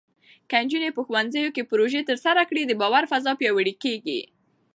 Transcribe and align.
که 0.49 0.55
نجونې 0.63 0.89
په 0.95 1.01
ښوونځي 1.07 1.41
کې 1.55 1.67
پروژې 1.69 2.01
ترسره 2.09 2.41
کړي، 2.49 2.63
د 2.65 2.73
باور 2.81 3.03
فضا 3.11 3.31
پیاوړې 3.39 3.73
کېږي. 3.83 4.19